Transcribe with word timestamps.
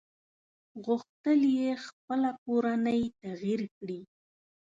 غوښتل 0.85 1.39
يې 1.57 1.71
خپله 1.85 2.29
کورنۍ 2.43 3.01
تغيير 3.21 3.61
کړي. 3.77 3.99